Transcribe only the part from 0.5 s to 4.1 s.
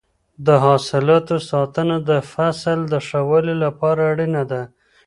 حاصلاتو ساتنه د فصل د ښه والي لپاره